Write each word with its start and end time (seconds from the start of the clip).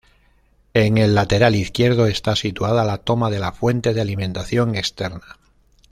En 0.73 0.97
el 0.97 1.13
lateral 1.13 1.53
izquierdo 1.53 2.07
está 2.07 2.35
situada 2.35 2.83
la 2.83 2.97
toma 2.97 3.29
de 3.29 3.37
la 3.37 3.51
fuente 3.51 3.93
de 3.93 4.01
alimentación 4.01 4.73
externa. 4.73 5.37